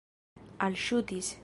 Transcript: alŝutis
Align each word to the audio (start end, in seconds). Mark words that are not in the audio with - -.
alŝutis 0.69 1.33